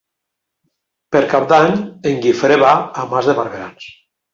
[1.17, 1.71] Per Cap d'Any
[2.13, 3.93] en Guifré va a Mas de Barberans.